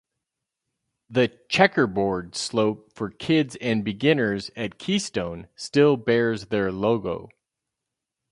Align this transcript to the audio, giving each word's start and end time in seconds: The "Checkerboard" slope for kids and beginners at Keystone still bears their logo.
The 1.11 1.27
"Checkerboard" 1.47 2.35
slope 2.35 2.91
for 2.91 3.11
kids 3.11 3.55
and 3.61 3.83
beginners 3.85 4.49
at 4.55 4.79
Keystone 4.79 5.47
still 5.55 5.95
bears 5.95 6.47
their 6.47 6.71
logo. 6.71 7.29